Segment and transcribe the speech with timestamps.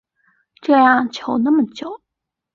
[0.61, 2.01] 这样求那么久